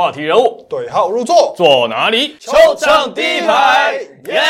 [0.00, 2.34] 话题人物对号入座，坐哪里？
[2.40, 4.40] 球场第一排，耶！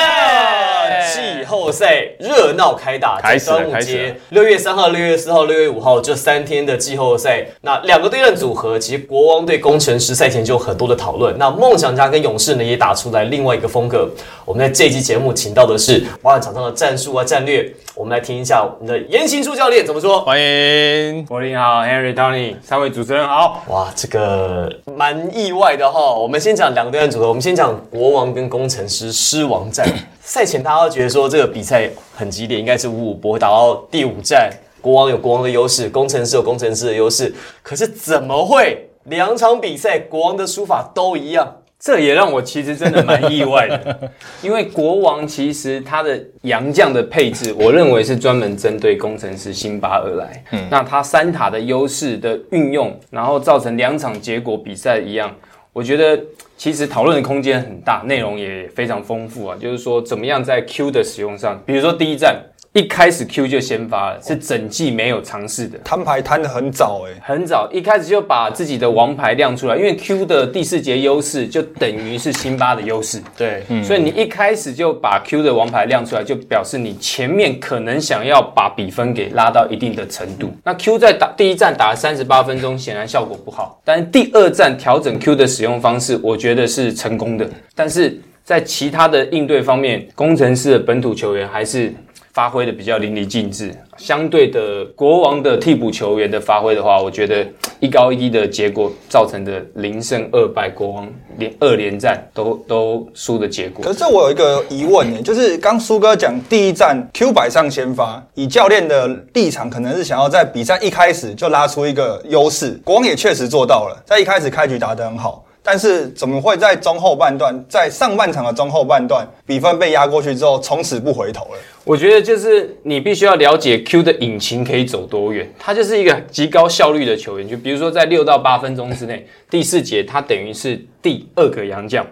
[1.12, 11.36] 季后赛热闹开打，开始端午开始节六月三号、六月四号、六月五号这三天的季后赛，那两个对战组合，其实国王对工程师赛前就有很多的讨论。
[11.36, 14.08] 那梦想家跟勇士呢，也打出来另外一个风格。
[14.44, 17.68] 我们在这期节目请到的是包含场上的战术啊、战略，
[18.00, 20.22] 我们来听一下我们的言行书教练怎么说。
[20.22, 23.62] 欢迎，柏林好，Henry Tony，三位主持人好。
[23.68, 26.14] 哇，这个蛮意外的哈。
[26.14, 29.86] 我们先讲两个对战组合，我们先讲国王跟工程师狮王战。
[30.22, 37.30] 赛前大家都觉得说这个比赛很激烈，应该是五五波，打到第五战，国王有国王的优势，工程师有工程师的优势。
[37.62, 41.54] 可是怎么会两场比赛国王的输法都一样？
[41.80, 50.44] 这也让我其实真的蛮意外的， 因为国王其实他的洋将的配置，我认为是专门针对工程师辛巴而来。
[50.52, 55.34] 嗯，那他三塔的优势的运用，然后造成两场结果比赛一样，
[55.72, 56.22] 我觉得
[56.58, 59.56] 其实讨论的空间很大，内容也非常丰富啊。
[59.58, 62.38] 就是说，怎么样在 Q 的使用上，比如说第一站
[62.72, 65.76] 一开始 Q 就先发了，是整季没有尝试的。
[65.82, 80.52] 摊牌摊的很早哎、很早一开始就把自己的王牌亮出来，因为 Q 的第四节优势就等于是辛巴的优势，对，所以你一开始就把 Q 的王牌亮出来，就表示你前面可能想要把比分给拉到一定的程度。
[80.62, 87.50] 那 Q 在打第一站打了三十八分钟，显然效果不好，但是第二站调整 Q 的使用方式，我觉得是成功的。
[87.74, 91.92] 但是在其他的应对方面，工程师的本土球员还是。
[92.32, 97.46] 发挥的比较淋漓尽致，相对的国王的替补球员的发挥的话，我觉得
[97.80, 103.92] 一高一低的结果造成的零胜二败，国王连二连战都都输的结果可。
[103.92, 112.80] 是我有一个疑问呢，就是刚苏哥讲第一站 Q 百上先发，以教练的立场，可能是想要在比赛一开始就拉出一个优势。
[112.84, 121.58] 国王也确实做到了，在一开始开局打得很好，但是怎么会在中后半段，在上半场的中后半段，比分被压过去之后，从此不回头了？
[121.84, 127.48] 我觉得就是你必须要了解 Q 的引擎可以走多远，他就是一个极高效率的球员。
[127.48, 132.06] 就比如说在六到八分钟之内，第四节他等于是第二个洋将。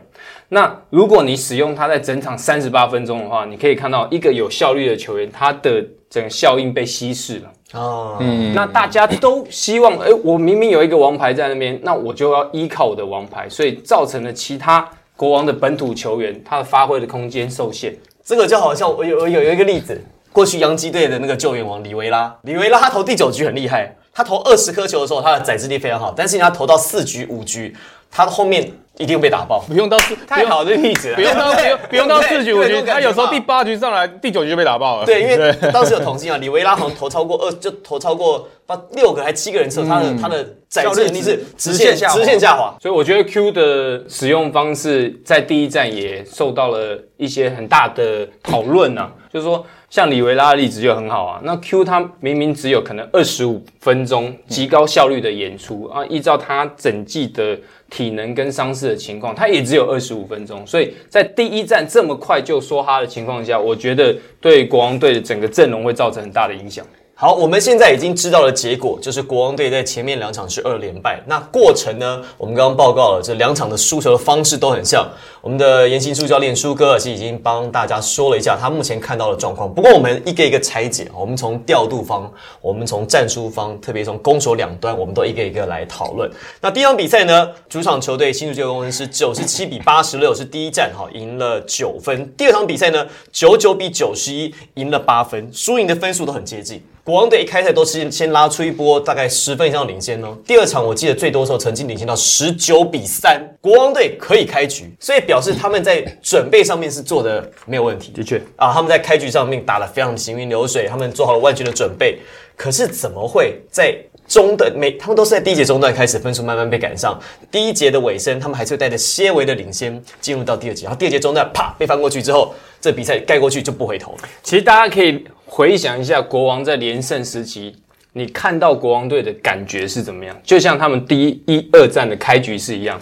[0.50, 7.53] 那如果你使用他在整场三十八分钟的话，你可以看到一个有效率的球员，他的整个效应被稀释了。
[7.73, 8.19] 啊，
[8.55, 17.95] 那大家都希望，哎、我明明有一个王牌在那边，那我就要依靠我的王牌，所以造成了其他国王的本土球员他的发挥的空间受限。
[18.25, 20.03] 这个就好像我有有有一个例子，
[20.33, 27.77] 过去洋基队的那个救援王李维拉，李维拉他投第九局很厉害，他投二十颗球的时候，他的载制力非常好，但是他投到四局五局，
[28.10, 29.60] 他后面一定被打爆。
[29.69, 35.06] 不用到四，太好的例子了，不用到不用不用到四局五局，对对他有时候第八局上来，第九局就被打爆了。
[35.06, 42.74] 对，因为当时有统计啊，李维拉好像投超过二，就投超过八六个还七个人车，他的他的载制能力是直线下滑直线下滑。
[42.80, 51.41] 所以我觉得 Q 的使用方式在第一站也受到了一些很大的讨论呢，就是说像李维拉的例子就很好啊。
[51.43, 57.59] 那 Q 他明明只有可能二十五分钟极高效率的演出啊，依照他整季的
[57.91, 66.84] 体能跟伤势的情况，他也只有二十五分钟，所以在第一站这么快就说哈的情况下，我觉得对国王队的整个阵容会造成很大的影响。
[67.21, 71.21] 好，我们现在已经知道了结果，就是国王队在前面两场是二连败。
[71.27, 72.23] 那过程呢？
[72.37, 75.05] 我们刚刚报告了，这两场的输球的方式都很像。
[75.41, 79.69] 我们的严行书教练舒哥其实已经帮大家说了一下他目前看到的状况。
[79.75, 86.31] 不过我们一个一个拆解，我们从调度方，我们从战术方，特别从攻守两端，我们都一个一个来讨论。
[86.61, 92.33] 那第一场比赛呢，主场球队新竹旧工程师九十七比八十六是第一战，哈，赢了九分。
[92.37, 96.81] 第二场比赛呢，九九比九十一赢了八分，输赢的分数都很接近。
[97.08, 100.36] 国王队一开赛都是先拉出一波大概十分以上的领先哦。
[100.46, 108.12] 第二场我记得最多的时候曾经领先到十九比三，国王队可以开局，所以表示他们在准备上面是做的没有问题。
[108.12, 112.19] 的确，啊，他们在开局上面打得非常行云流水，他们做好了万全的准备。
[112.55, 113.96] 可是怎么会在
[114.26, 117.19] 中的每他们都是在第一节中段开始分数慢慢被赶上，
[117.50, 124.14] 第一节的尾声他们还是会带着些微的领先进入到第二节，然后第二节中段啪被翻过去之后，这比赛盖过去就不回头。
[124.43, 127.75] 其实大家可以回想一下国王在连胜时期，
[128.12, 130.39] 你看到国王队的感觉是怎么样？
[130.45, 133.00] 就像他们第一、一二战的开局是一样，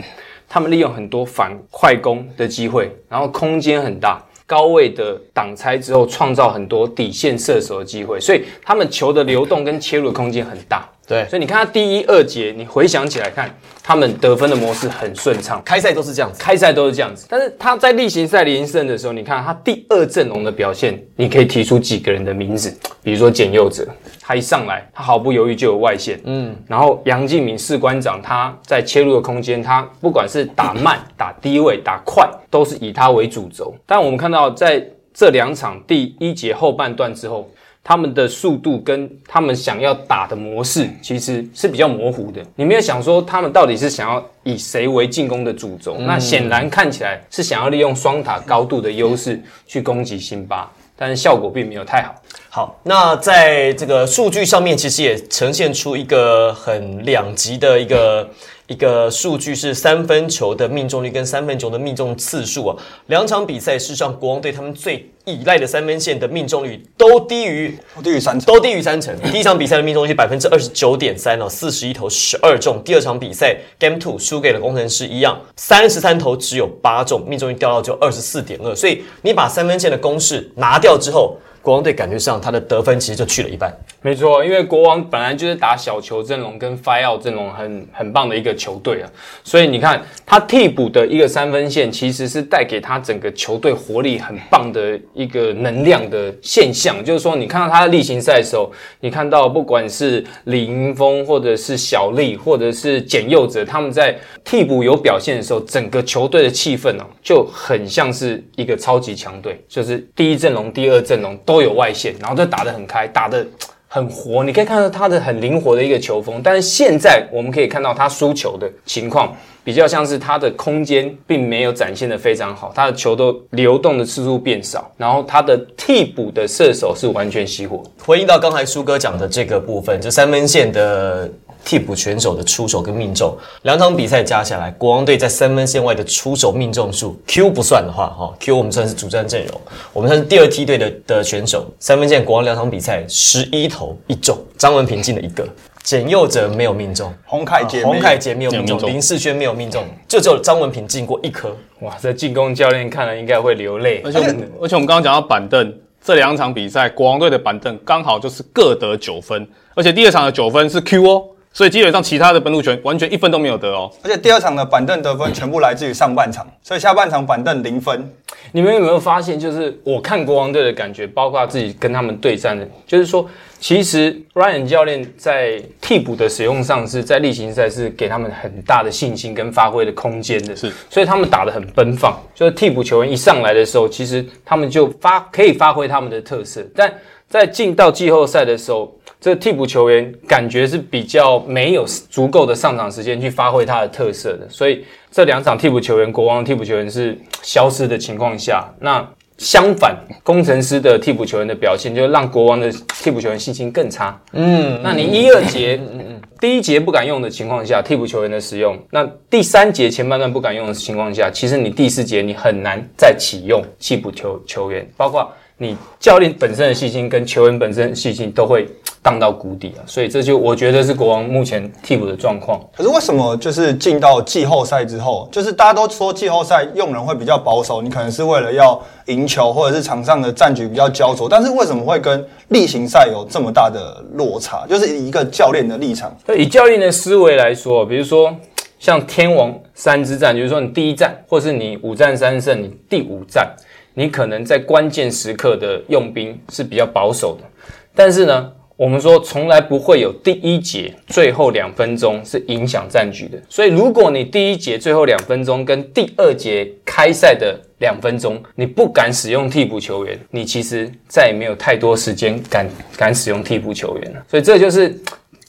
[0.48, 4.24] 他们利用很多反快攻的机会，然后空间很大。
[4.46, 10.88] 高位的挡拆之后，创造很多底线射手的机会，所以他们球的流动跟切入的空间很大。
[11.06, 13.48] 对所以你看他第一、二节，你回想起来看，
[13.80, 15.62] 他们得分的模式很顺畅。
[15.64, 16.42] 开赛都是这样子。
[16.42, 23.86] 开赛都是这样子，但是他在例行赛连胜的时候，你看他第二阵容的表现，你可以提出几个人的名字，比如说简佑哲，
[24.20, 33.72] 他一上来，他毫不犹豫就有外线，嗯，然后杨敬敏士官长他在切入的空间，他不管是打慢、打低位、打快，都是以他为主轴。
[33.86, 37.48] 但我们看到在这两场第一节后半段之后，
[37.88, 42.42] 他们的速度跟他们想要打的模式其实是比较模糊的。
[42.56, 45.96] 你没有想说他们到底是想要以谁为进攻的主轴？
[46.00, 52.12] 那显然看起来是想要利用双塔高度的优势去攻击辛巴，但是效果并没有太好。
[52.50, 58.28] 好，那在这个数据上面，其实也呈现出一个很两极的一个
[58.66, 62.76] 一个数据，是三分球的命中率跟三分球的命中次数啊。
[63.06, 68.46] 两场比赛，事实上国王队他们最依赖的三分线的命中率都低于低于三成。
[68.46, 69.12] 都低于三成。
[69.32, 72.80] 第一场比赛的命中率百分之二十九点三哦，四十一投十二中。
[72.84, 78.72] 第二场比赛 Game Two 输给了工程师一样，三十三投只有八中，命中率掉到就二十四点二。
[78.76, 81.36] 所以你把三分线的公式拿掉之后，
[81.66, 83.76] 国王队感觉上他的得分其实就去了一半。
[84.00, 89.10] 没错，因为国王本来就是打小球阵容跟 fire 阵容很很棒的一个球队啊，
[89.42, 97.04] 所以你看他替补的一个三分线，其实是带给他整个球队活力很棒的一个能量的现象。
[97.04, 98.70] 就是说，你看到他的例行赛的时候，
[99.00, 113.46] 你看到不管是李云峰，或者是小丽，或者是简佑哲，他们在替补有表现的时候，整个球队的气氛哦、就很像是一个超级强队，就是第一阵容、第二阵容都都有外线，然后都打得很开，打得。
[113.88, 119.34] 很活，你可以看到他的很灵活的一个球风，但是现在我们可以看到他输球的情况
[119.66, 127.82] 比较像是他的空间并没有展现的非常好，他的球都流动的次数变少，然后他的替补的射手是完全熄火。
[127.98, 131.28] 回应到刚才苏哥讲的这个部分，就三分线的
[131.64, 139.60] 替补选手的出手跟命中，两场比赛加下来，国王队在三分线外的出手命中数，Q 不算的话，哈，Q 我们算是主战阵容，
[139.92, 145.44] 我们算是第二梯队的的选手，三分线国王两场比赛十一投一中，张文平进了一个。
[145.86, 151.56] 简佑哲没有命中，洪凯杰没有洪凯杰没有命中，没有命中林世轩没有命中，就只有张文平进过一颗。
[151.78, 154.02] 哇，这进攻教练看了应该会流泪。
[154.04, 155.72] 而且我们而且我们刚刚讲到板凳，
[156.02, 159.46] 这两场比赛国王队的板凳刚好就是各得九分，
[159.76, 163.88] 而且第二场的九分是 Q 哦，所以基本上其他的本土权完全一分都没有得哦。
[164.02, 168.12] 而且第二场的板凳得分全部来自于上半场，所以下半场板凳零分。
[168.50, 173.24] 你们有没有发现，就是我看国王队的感觉，包括自己跟他们对战的，就是说，
[173.58, 182.20] 其实 Ryan 教练在替补的使用上是在例行赛是给他们很大的信心跟发挥的空间的，是，所以他们打得很奔放。
[182.34, 186.92] 就是替补球员一上来的时候，其实他们就发可以发挥他们的特色，但
[187.28, 188.96] 在进到季后赛的时候。
[189.18, 199.04] 这个替补球员感觉是比较没有足够的上场时间去发挥他的特色的，所以这两场替补球员，国王替补球员是消失的情况下，那
[199.38, 202.72] 相反，工程师的替补球员的表现就让国王的
[203.02, 204.18] 替补球员信心更差。
[204.32, 218.68] 嗯，那你一二节，嗯第一节不敢用的情况下，替补球员的使用，那第三节前半段不敢用的情况下，其实你第四节你很难再启用替补球球员，包括你教练本身的信心跟球员本身的信心都会
[219.06, 219.86] 荡到谷底啊。
[219.86, 222.60] 所以这就我觉得是国王目前替补的状况。
[222.76, 234.66] 可是为什么就是进到季后赛之后，就是大家都说季后赛用人会比较保守，你可能是为了要赢球，或者是场上的战局比较焦灼，但是为什么会跟例行赛有这么大的落差？
[234.68, 238.34] 就是以一个教练的立场，以教练的思维来说，比如说
[238.80, 243.48] 像天王三之战，就是说你第一战，或是你五战三胜，你第五战，
[243.94, 247.46] 你可能在关键时刻的用兵是比较保守的。
[247.94, 253.40] 但是呢，我们说从来不会有第一节最后两分钟是影响战局的。
[253.48, 264.24] 所以如果你第一节最后两分钟跟第二节开赛的两分钟，你不敢使用替补球员，你其实再也没有太多时间敢敢使用替补球员了。
[264.28, 264.94] 所以这就是。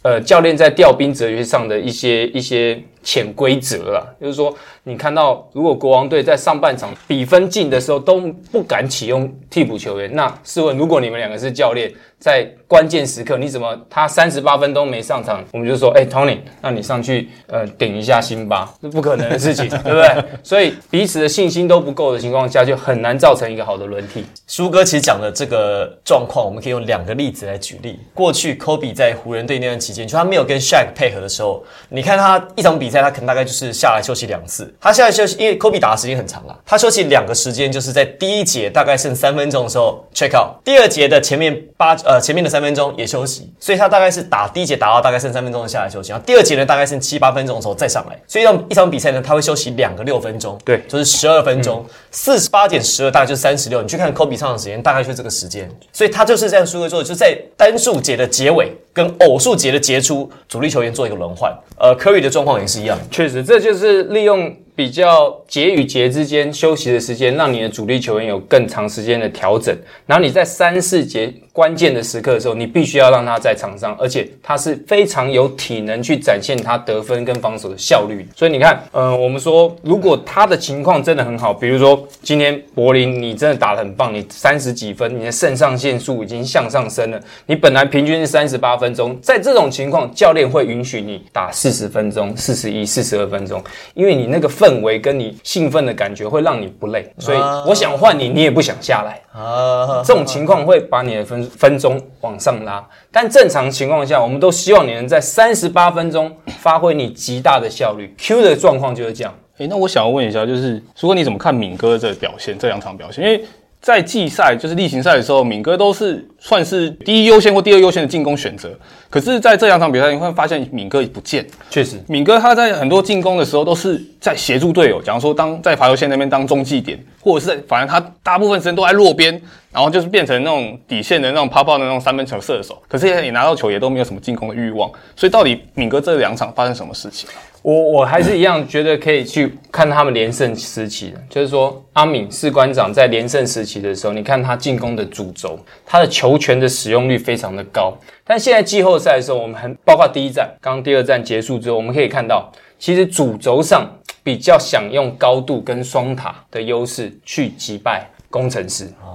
[0.03, 4.55] 呃，教练在调兵哲学上的一些一些潜规则了，就是说，
[4.87, 8.21] 你看到如果国王队在上半场比分近的时候都
[8.53, 20.23] 不敢启用替补球员，那试问，如果你们两个是教练，在关键时刻你怎么他三十八分钟没上场，我们就说，哎，Tony，那你上去呃顶一下辛巴，这不可能的事情，对不对？
[20.41, 24.23] 所以彼此的信心都不够的情况下，就很难造成一个好的轮替。
[24.47, 27.99] 苏哥其实讲的这个状况，我们可以用两个例子来举例。
[28.13, 34.73] 过去 Kobe 在湖人队那段期间，就他没有跟 Shaq 配合的时候，你看他一场比赛他可能大概就是下来休息两次。
[34.79, 50.81] 他现在休息，因为科比打的时间很长啊，他休息两个时间就是在第一节大概剩三分钟的时候 check out，第二节的前面八呃前面的三分钟也休息，所以他大概是打第一节打到大概剩三分钟的下来休息，然后第二节呢大概剩七八分钟的时候再上来，所以让一场比赛呢他会休息两个六分钟，对。
[50.87, 61.51] 就是十二分钟，四十八减十二大概就是三十六，你去看科比上场时间大概就是这个时间，所以他就是这样苏哥做的，就在单数节的结尾跟偶数节的结出，主力球员做一个轮换。
[61.77, 69.75] 呃，Curry 的状况也是一样，确实，这就是利用比较节与节之间休息的时间，让你的主力球员有更长时间的调整。
[70.05, 78.23] 然后你在三四节关键的时刻的时候，你必须要让他在场上，而且他是非常有体能去展现他得分跟防守的效率。
[78.35, 93.59] 所以你看，呃，我们说如果他的情况真的很好，比如说今天柏林你真的打得很棒，你三十几分，你的肾上腺素已经向上升了，你本来平均是三十八分钟，在这种情况，教练会允许你打四十分钟、四十一、四十二分钟，
[93.95, 99.19] 因为你那个氛围跟你兴奋的感觉会让你不累，所以我想换你，你也不想下来。
[99.33, 108.13] 啊，这种情况会把你的分分钟往上拉，但正常情况下，我们都希望你能在三十八分钟发挥你极大的效率。
[108.17, 109.33] Q 的状况就是这样。
[109.57, 113.23] 诶，那我想要问一下，就是如果你怎么看敏哥的表现，这两场表现？
[113.23, 113.43] 因为
[113.81, 118.69] 在季赛就是例行赛的时候，敏哥都是算是第一优先或第二优先的进攻选择，
[119.09, 121.45] 可是在这两场比赛，你会发现敏哥不见。
[121.69, 129.41] 确实，敏哥他在很多进攻的时候都是在协助队友，假如说当在罚球线那边当中继点，或者是在反正他大部分时间都在落边，
[129.71, 137.29] 然后就是变成那种底线的那种泡泡的那种三分球射手，可是也拿到球也都没有什么进攻的欲望，所以到底敏哥这两场发生什么事情？
[137.67, 147.93] 我我还是一样觉得可以去看他们连胜时期的，就是说阿敏士官长在连胜时期的时候，你看他进攻的主轴，他的球权的使用率非常的高。
[148.23, 153.85] 但现在季后赛的时候，我们很包括第一站，刚第二站结束之后，我们可以看到，其实主轴上
[154.23, 158.85] 比较想用高度跟双塔的优势去击败工程师。
[159.01, 159.13] 哦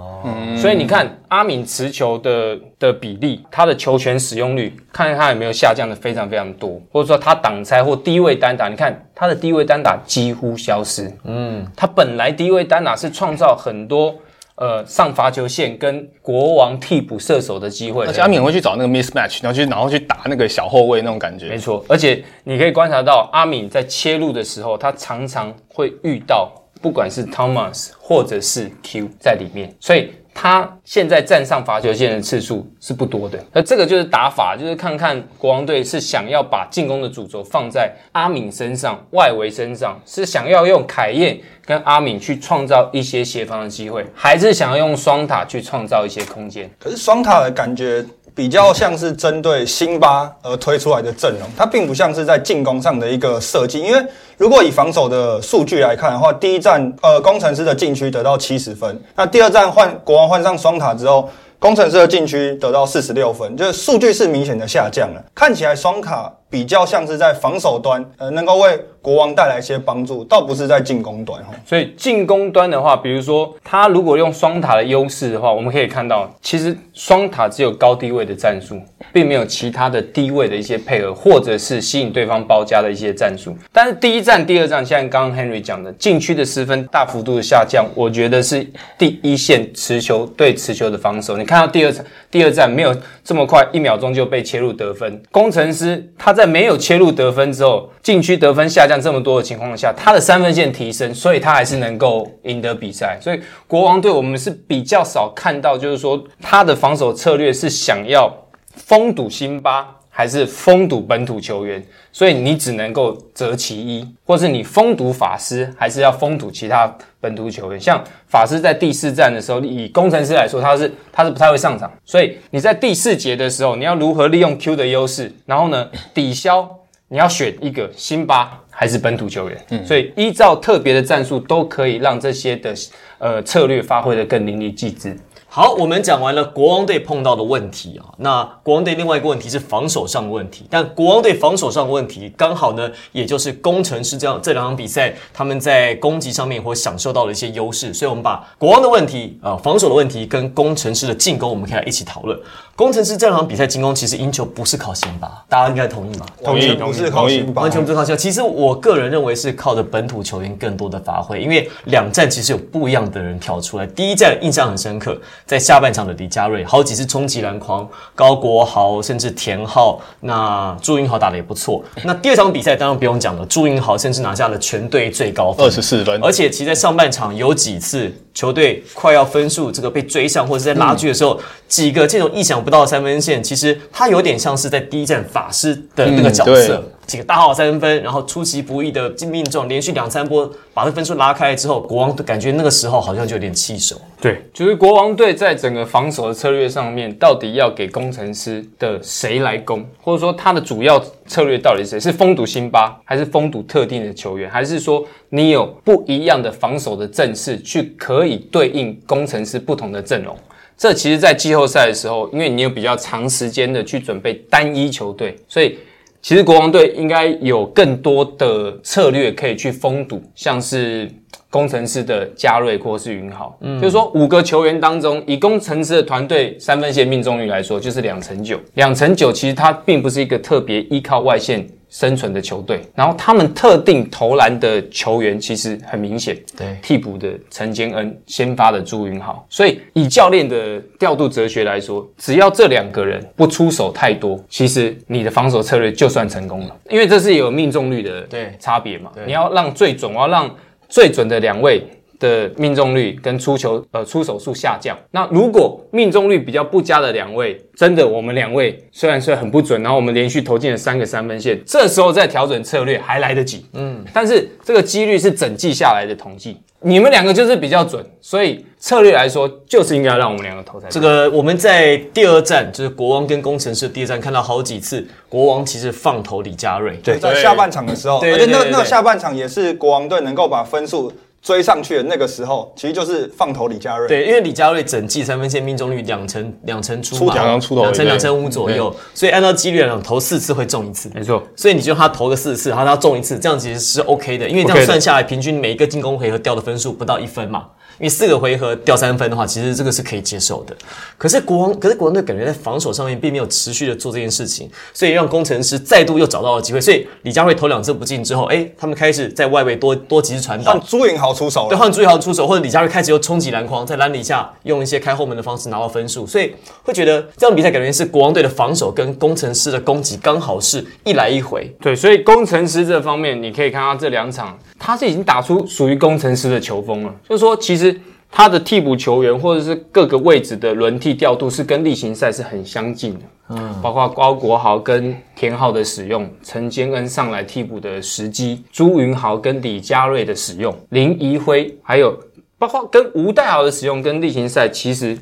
[0.56, 11.10] 所以你看阿敏持球的的比例，他的球权使用率，看看他有没有下降的非常非常多，或者说他挡拆或低位单打，你看他的低位单打几乎消失。
[11.24, 14.14] 嗯，他本来低位单打是创造很多
[14.54, 21.48] 呃上罚球线跟国王替补射手的机会，而且阿敏会去找那个 mismatch，然后去然后去打那个小后卫那种感觉。
[21.48, 26.52] 没错，而且你可以观察到阿敏在切入的时候，他常常会遇到
[26.82, 33.38] 不管是 Thomas 或者是 Q 在里面，所以他现在站上罚球线的次数是不多的。
[33.52, 46.68] 那这个就是打法，就是看看国王队是想要把进攻的主轴放在阿敏身上、外围身上，是想要用凯燕跟阿敏去创造一些协防的机会，还是想要用双塔去创造一些空间？
[46.80, 53.80] 可是双塔的感觉比较像是针对辛巴而推出来的阵容，它并不像是在进攻上的一个设计。
[53.80, 54.02] 因为
[54.38, 65.22] 如果以防守的数据来看的话，第一站呃工程师的禁区得到七十分，那第二站换国王换上双塔之后，工程师的禁区得到四十六分，就是数据是明显的下降了。
[65.34, 71.54] 看起来双塔比较像是在防守端呃能够为国王带来一些帮助，倒不是在进攻端哈。
[71.64, 78.78] 所以进攻端的话，比如说他如果用双塔的优势的话，我们可以看到，其实双塔只有高低位的战术，
[79.12, 83.56] 并没有其他的低位的一些配合，或者是吸引对方包夹的一些战术。
[83.72, 88.64] 但是第一站、第二站，像刚刚 Henry 讲的，禁区的失分大幅度的下降，我觉得是
[88.98, 91.36] 第一线持球对持球的防守。
[91.38, 92.94] 你看到第二场、第二站没有
[93.24, 95.20] 这么快，一秒钟就被切入得分。
[95.32, 103.16] 工程师他在在没有切入得分之后，禁区得分下降这么多的情况下，他的三分线提升，所以他还是能够赢得比赛。
[103.20, 108.28] 所以国王队我们是比较少看到，就是说他的防守策略是想要
[108.74, 110.01] 封堵辛巴。
[110.14, 117.80] 还是封堵本土球员，所以你只能够择其一，或是你封堵法师，还是要封堵其他本土球员。
[117.80, 126.68] 像法师在第四战的时候，以工程师来说，他是他是不太会上场，所以你在第四节的时候，你要如何利用 Q 的优势，然后呢抵消
[127.08, 129.64] 你要选一个辛巴还是本土球员。
[129.70, 132.74] 嗯，所以依照特别的战术，都可以让这些的
[133.16, 135.18] 呃策略发挥的更淋漓尽致。
[135.54, 152.40] 好，我们讲完了国王队碰到的问题啊，那国王队另外一个问题是防守上的问题，但国王队防守上的问题刚好呢，也就是工程师这样这两场比赛他们在攻击上面或享受到了一些优势，所以我们把国王的问题啊、防守的问题跟工程师的进攻，我们可以来一起讨论。
[152.74, 156.24] 工程师这两场比赛进攻其实赢球不是靠辛巴，大家应该同意吧？
[156.42, 158.18] 同意不是靠辛巴，完全不是靠辛巴。
[158.18, 163.86] 其实我个人认为是靠着本土球员更多的发挥，因为两战其实有不一样的人跳出来。
[163.88, 171.82] 第一战印象很深刻，在下半场的李佳瑞，好几次冲击篮筐，高国豪甚至田浩，那朱云豪打的也不错。
[172.04, 186.76] 那第二场比赛当然不用讲了，朱云豪甚至拿下了全队最高分二十四分，而且其实在上半场有几次球队快要分数这个被追上或者是在拉锯的时候，几个这种意想不到的三分线，其实他有点像是在第一站法师的那个角色。
[186.76, 194.00] 对几个大号三分分，然后出其不意的命中，连续两三波把这分数拉开之后，国王感觉那个时候好像就有点气手。
[194.20, 202.00] 对，就是国王队在整个防守的策略上面，到底要给工程师的谁来攻，或者说他的主要策略到底是谁？
[202.00, 210.36] 是封堵辛巴，还是封堵特定的球员，还是说你有不一样的防守的阵势，去可以对应工程师不同的阵容？
[210.76, 215.78] 这其实，在季后赛的时候，因为你有比较长时间的去准备单一球队，所以
[216.20, 221.08] 其实国王队应该有更多的策略可以去封堵，像是
[221.52, 231.68] 工程师的加瑞或是云豪，嗯，就是说五个球员当中，以工程师的团队三分线命中率来说，就是两成九，两成九其实它并不是一个特别依靠外线。
[231.92, 236.74] 生存的球队，然后他们特定投篮的球员其实很明显，对。
[236.80, 248.56] 替补的陈坚恩，先发的朱云豪，所以以教练的调度哲学来说，只要这两个人不出手太多，其实你的防守策略就算成功了，因为这是有命中率的对。
[248.58, 250.50] 差别嘛，你要让最准，我要让
[250.92, 251.82] 最准的两位。
[252.22, 254.96] 的命中率跟出球呃出手数下降。
[255.10, 263.66] 那如果命中率比较不佳的两位，真的我们两位虽然说很不准，然后我们连续投进了三个三分线，这时候再调整策略还来得及。
[263.72, 281.12] 嗯，但是这个几率是整季下来的统计，你们两个就是比较准，所以策略来说就是应该让我们两个投才对这个我们在第二站就是国王跟工程师的第二站看到好几次，国王其实放投李佳瑞，对，在下半场的时候，对而且那对对对那下半场也是国王队能够把分数
[281.42, 284.06] 追上去的那个时候，其实就是放投李佳瑞。
[284.06, 291.10] 对，因为李佳瑞整季三分线命中率两成两成出嘛，两成出头两成两成五左右，所以按照几率来讲，投四次会中一次。
[291.12, 291.42] 没错。
[291.56, 297.66] 所以你就让他投个四次，然后他中一次，这样其实是 OK 的，因为这样算下来，平均每一个进攻回合掉的分数不到一分嘛。
[297.98, 300.74] 因为四个回合掉三分的话，其实这个是可以接受的。
[301.16, 306.80] 可是国王，可是国王队感觉在防守上面并没有持续的做这件事情，所以让工程师再度又找到了机会。
[306.80, 321.74] 所以李佳慧投两次不进之后，哎，他们开始在外围多多几次传导换，朱颖豪出手对，了，换朱云豪出手，或者李佳慧开始又冲击篮筐，在篮底下用一些开后门的方式拿到分数，所以会觉得这场比赛感觉是国王队的防守跟工程师的攻击刚好是一来一回。
[321.80, 327.14] 对，所以工程师这方面，你可以看到这两场，他是已经打出属于工程师的球风了。
[327.28, 327.81] 就是说，其实
[328.30, 333.20] 他的替补球员或者是各个位置的轮替调度是跟例行赛是很相近的。
[333.48, 342.18] 嗯，包括高国豪跟田浩的使用，陈坚恩上来替补的时机，朱云豪跟李佳瑞的使用，林怡辉，还有
[342.56, 345.18] 包括跟吴代豪的使用，跟例行赛其实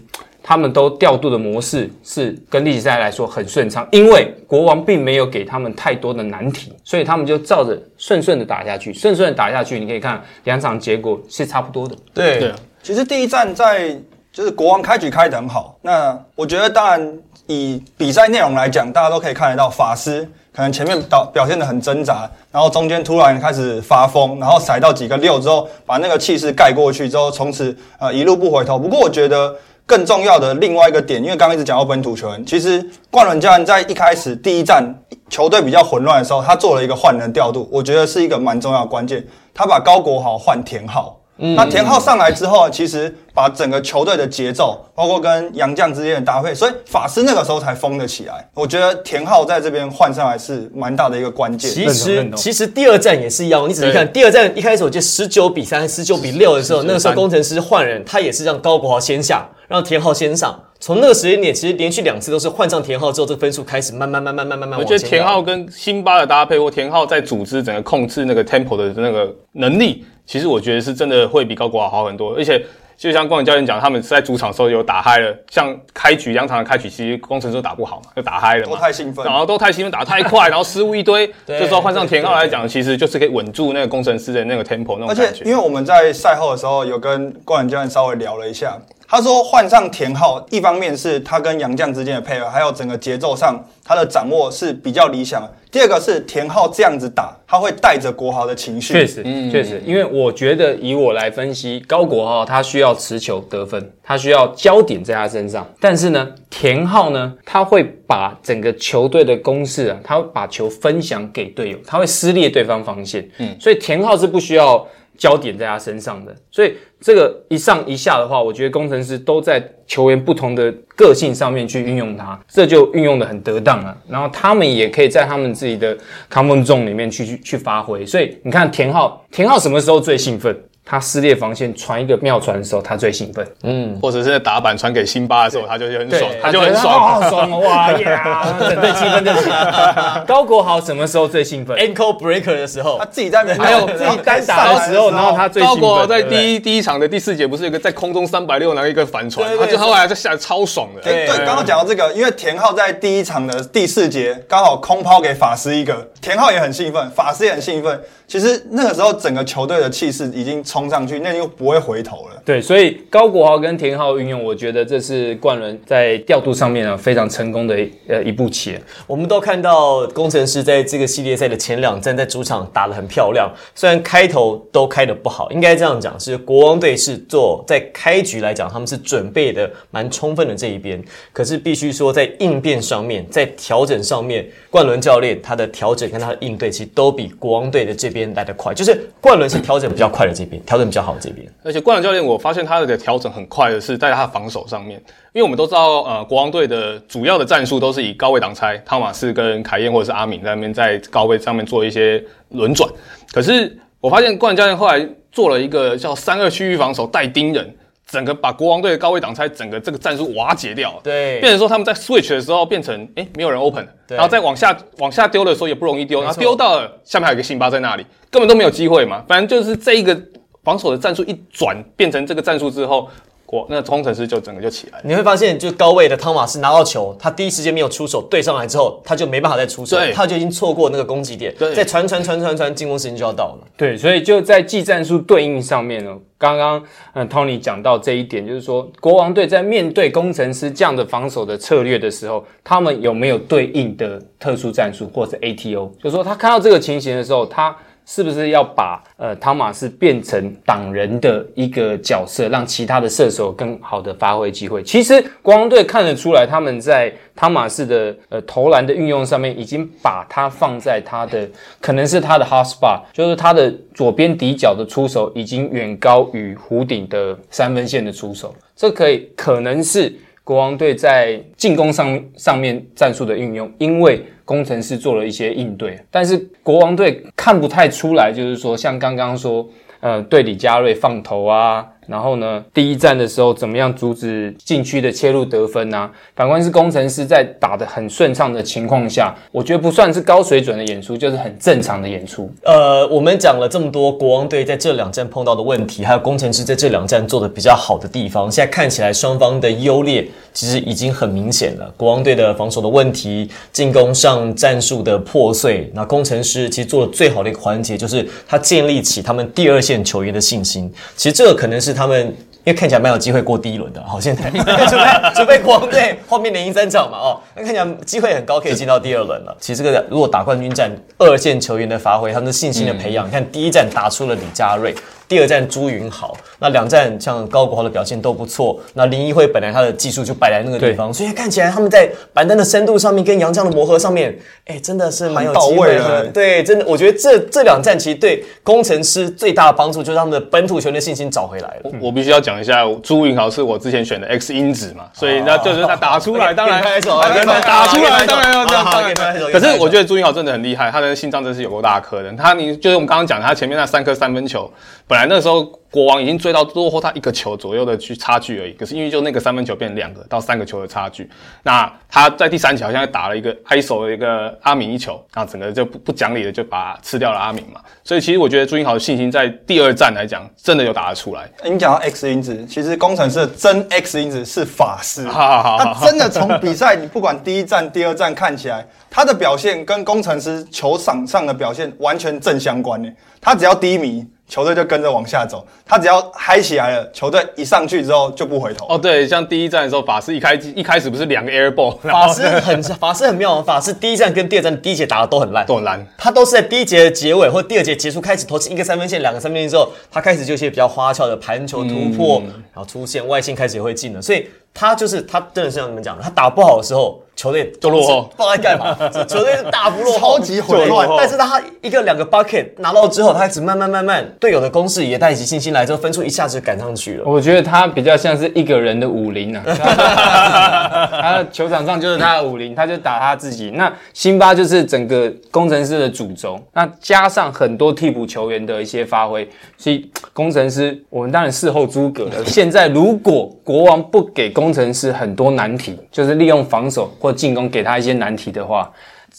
[0.50, 11.96] 他们都调度的模式是跟例行赛来说很顺畅，因为国王并没有给他们太多的难题，所以他们就照着顺顺的打下去，顺顺的打下去，你可以看两场结果是差不多的。
[12.12, 13.96] 对其实第一站在
[14.32, 28.76] 就是国王开局开得很好，那我觉得当然以比赛内容来讲，大家都可以看得到法师可能前面表表现得很挣扎，然后中间突然开始发疯，然后塞到几个六之后，把那个气势盖过去之后，从此呃一路不回头。
[28.76, 29.54] 不过我觉得。
[29.90, 34.84] 更重要的另外一个点，因为刚刚一直讲到本土球员，其实冠伦教练在一开始第一站
[35.28, 39.26] 球队比较混乱的时候，他做了一个换人调度，我觉得是一个蛮重要的关键。
[39.52, 41.19] 他把高国豪换田浩，
[41.56, 48.48] 那田浩上来之后，其实把整个球队的节奏，包括跟杨绛之间的搭配，所以法师那个时候才疯了起来。
[48.54, 51.70] 我觉得田浩在这边换上来是蛮大的一个关键。
[51.70, 60.60] 其实其实第二站也是一样，你仔细看，第二站一开始我记得十九比三、十九比六的时候，那个时候工程师换人，他也是让高国豪先下，让田浩先上。
[60.80, 64.80] 从那个时间点，其实连续两次都是换上田浩之后，这个分数开始慢慢慢慢慢慢慢慢。
[64.80, 72.34] 我觉得田浩跟辛巴的搭配，或田浩在组织整个控制那个 tempo 的那个能力，其实我觉得是真的会比高国华好很多。
[72.34, 72.64] 而且，
[72.96, 81.30] 就像光远教练讲，他们在主场的时候有打嗨了，像开局两场的开局，其实工程师打不好嘛，就打嗨了嘛， 都太兴奋，然后都太兴奋打太快，然后失误一堆。
[81.46, 85.24] 这时候换上田浩来讲，其实就是可以稳住那个工程师的那个 tempo 那种感觉。
[85.24, 88.78] 而且，因为我们在赛后的时候有跟光远教练稍微聊了一下。
[89.10, 95.52] 他说换上田浩，一方面是他跟杨绛之间的配合，还有整个节奏上他的掌握是比较理想的。
[95.68, 98.92] 第二个是田浩这样子打，他会带着国豪的情绪。
[98.92, 105.66] 确实，确实，因为我觉得以我来分析，高国豪他需要持球得分，他需要焦点在他身上。
[105.80, 113.28] 但是呢，田浩呢，他会把整个球队的攻势啊，他会把球分享给队友，他会撕裂对方防线。
[113.38, 114.84] 嗯，所以田浩是不需要
[115.20, 116.34] 焦点在他身上的。
[116.50, 123.94] 所以这个一上一下的话，我觉得工程师都在球员不同的个性上面去运用它，这就运用的很得当了。
[124.08, 125.94] 然后他们也可以在他们自己的
[126.32, 128.06] common zone 里面去去去发挥。
[128.06, 130.58] 所以你看田浩，田浩什么时候最兴奋？
[130.90, 133.46] 他撕裂防线传一个妙传的时候，他最兴奋。
[133.62, 137.00] 嗯或者是在打板传给辛巴的时候，他就很爽，他就很爽。
[137.00, 138.56] 好爽哦哇呀！
[138.58, 140.24] 整队气氛就起来了。
[140.26, 145.88] 高国豪什么时候最兴奋？ankle breaker 的时候他，自己在还有自己单打的时候，然后他最高兴奋。
[145.88, 151.08] 国豪在第一第一场的第四节不是有一个在空中三百六拿一个反传，他就他后来就下来超爽的。
[151.08, 158.00] 哎对，刚刚讲到这个，因为田浩在第一场的第四节刚好空抛给法师一个，田浩也很兴奋，法师也很兴奋。
[158.30, 162.40] 其实那个时候整个球队的气势已经冲上去，那就不会回头了。
[162.44, 168.78] 对，所以高国豪跟田浩运用，我觉得这是冠伦在调度上面啊非常成功的呃一步棋。
[169.08, 191.46] 我们都看到工程师在这个系列赛的前两站在主场打得很漂亮，虽然开头都开得不好，应该这样讲，是国王队是做在开局来讲，他们是准备的蛮充分的这一边，可是必须说在应变上面，在调整上面，冠伦教练他的调整跟他的应对，其实都比国王队的这边边来的快，就是冠伦是调整比较快的这边，调整比较好的这边。
[191.64, 195.02] 而且冠伦教练，我发现他的调整很快的是在他防守上面，
[195.32, 202.88] 因为我们都知道，呃，国王队的主要的战术都是以高位挡拆，汤马斯跟凯燕或者是阿敏在那边在高位上面做一些轮转。
[203.32, 207.74] 可是我发现冠伦教练后来做了一个叫三二区域防守带盯人，
[208.10, 210.98] 整个把国王队的高位挡拆整个这个战术瓦解掉。
[211.02, 219.24] 对变成说他们在 switch 的时候变成哎、诶没有人 open，对然后再往下往下丢的时候也不容易丢，然后丢到了下面还有一个辛巴在那里，根本都没有机会嘛。
[219.28, 220.20] 反正就是这一个
[220.64, 223.08] 防守的战术一转变成这个战术之后，
[223.50, 225.04] 国那工程师就整个就起来了。
[225.04, 233.66] 你会发现，就高位的汤马斯拿到球，他第一时间没有出手，对上来之后，他就没办法再出手，他就已经错过那个攻击点，对再传传传传传，进攻时间就要到了。
[233.76, 236.80] 对，所以就在技战术对应上面呢，刚刚
[237.14, 245.90] 嗯 Tony 讲到这一点，就是说国王队在面对工程师这样的防守的策略的时候，他们有没有对应的特殊战术或者 ATO？
[246.00, 247.76] 就是说他看到这个情形的时候，他
[248.12, 254.82] 是不是要把呃汤马斯变成挡人的一个角色，让其他的射手更好的发挥机会？
[254.82, 261.48] 其实国王队看得出来，他们在汤马斯的呃投篮的运用上面，已经把它放在他的
[261.80, 270.12] 可能是他的 hot spot，就是他的左边底角的出手已经远高于弧顶的三分线的出手，这可以可能是。
[270.42, 279.68] 国王队在进攻上上面战术的运用，因为工程师做了一些应对，但是国王队看不太出来，就是说像刚刚说，
[280.00, 286.10] 呃，对李佳瑞放投啊，然后呢，第一站的时候怎么样阻止禁区的切入得分啊？
[286.34, 292.50] 反观是工程师在打得很顺畅的情况下，我觉得不算是高水准的演出，就是很正常的演出。
[292.64, 301.94] 呃，我们讲了这么多国王队在这两站碰到的问题，还有工程师在这两站做的比较好的地方，现在看起来双方的优劣其实已经很明显了。
[301.96, 310.92] 国王队的防守的问题，进攻上战术的破碎，那工程师其实做的最好的一个环节就是他建立起他们第二线球员的信心。
[311.14, 312.34] 其实这个可能是他他们。
[312.62, 319.56] 因为看起来蛮有机会过第一轮的，好，现在准备准备国王队后面连赢三场嘛，哦，那看起来机会很高，可以进到第二轮了。
[319.58, 324.94] 其实这个如果打冠军战，二线球员的发挥，他们的信心的培养，你看第一站打出了李佳瑞，
[325.26, 328.78] 第二站朱云豪，那两站像高国豪的表现都不错。
[328.94, 335.94] 那林一慧本来他的技术就摆在那个地方，所以看起来他们在板凳的深度上面跟杨绛的磨合上面，哎，真的是蛮有到机会的。
[335.94, 341.90] 位了对，真的，我觉得这这两站其实对工程师最大的帮助就是他们的本土球员的信心找回来了。
[342.00, 349.48] 我必须要讲一下，朱云豪是我之前选的 X 因子嘛，所以那就是他打出来，当然拍手啊真的打出来，当然要这样，拍手。
[349.48, 352.30] 可是我觉得朱云豪真的很厉害，他的心脏真是有够大颗的。
[352.32, 354.70] 他你就是我们刚刚讲，他前面那三颗三分球，
[355.06, 361.28] 本来那时候国王已经追到落后他一个球左右的去差距而已，可是因为就那个三分球变两个到三个球的差距，
[361.64, 367.80] 那他在第三球好像打了一个 ISO 的一个阿敏一球，那整个就不不讲理的就把吃掉了阿敏嘛。
[368.04, 371.50] 所以其实我觉得朱云豪的信心在第二战来讲，真的有打得出来。
[371.64, 383.10] 你讲到 X 因子，其实工程师的真 X 因子是法师，好好好他真的从比赛，你不管第一站、第二站看起来，他的表现跟工程师球场上的表现完全正相关呢。
[383.40, 388.84] 他只要低迷，球队就跟着往下走；他只要嗨起来了，球队一上去之后就不回头。
[388.88, 396.04] 哦，对，像第一站的时候，法师一开一开始不是两个 air ball，法师很法师很妙哦，法师第一站跟第二站的第一节打的都很烂，都很烂。
[396.18, 402.42] 他都是在第一节的结尾或第二节结束开始投进一个三分线、两个三分线之后，他开始就一些比较花俏的盘球突破，
[402.74, 417.24] 然后出现外线开始也会进了，所以他就是他真的是像你们讲的，他打不好的时候球队就落后不知道在干嘛，球队大幅落后，超级混乱但是他一个两个 bucket 拿到之后，他开始慢慢慢慢，队友的攻势也带起信心来，之后分数一下子就赶上去了。
[417.24, 419.62] 我觉得他比较像是一个人的武林啊，
[421.20, 423.70] 他球场上就是他的武林，他就打他自己。
[423.70, 432.44] 那辛巴就是整个工程师的主轴，那加上很多替补球员的一些发挥，所以工程师我们当然事后诸葛了。
[432.44, 438.92] 现在如果国王不给工程师很多难题，就是利用防守或进攻给他一些难题的话，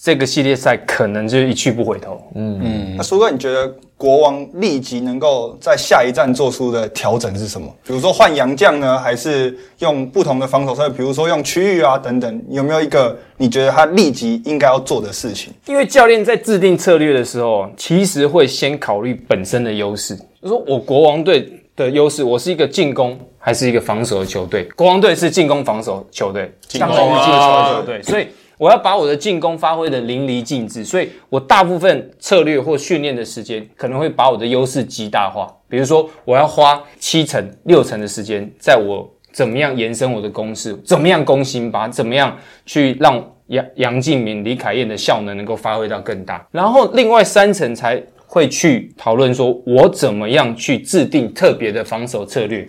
[0.04, 2.20] 这个系列赛可能就一去不回头。
[2.34, 7.68] 嗯嗯那苏哥，你觉得国王立即能够在下一站做出的调整是什么？
[7.86, 10.98] 比如说换洋将呢，还是用不同的防守策略？
[10.98, 15.54] 比如说用区域啊等等，有没有一个你觉得他立即应该要做的事情？
[15.68, 20.18] 因为教练在制定策略的时候，其实会先考虑本身的优势。
[20.42, 21.48] 就说我国王队
[21.84, 24.64] 的优势，我是一个进攻还是一个防守的球队？
[24.76, 35.48] 国王队是进攻防守球队，进攻进攻啊球队，所以我要把我的进攻发挥的淋漓尽致，所以我大部分策略或训练的时间，可能会把我的优势极大化。
[35.68, 48.02] 比如说，我要花七成、六成的时间，在我怎么样延伸我的攻势，怎么样攻心吧，怎么样去让杨杨敬敏、李凯燕的效能能够发挥到更大，然后另外三层才
[48.34, 52.66] 会去讨论说，我怎么样去制定特别的防守策略。